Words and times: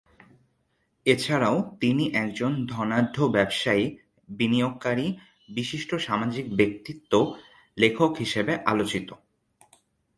এছাড়াও 1.05 1.57
তিনি 1.79 2.03
একজন 2.15 2.51
ধনাঢ্য 2.65 3.17
ব্যবসায়ী, 3.27 3.85
বিনিয়োগকারী, 4.29 5.07
বিশিষ্ট 5.49 5.91
সামাজিক 5.95 6.45
ব্যক্তিত্ব, 6.55 7.11
লেখক 7.77 8.11
হিসেবে 8.17 8.53
আলোচিত। 8.65 9.09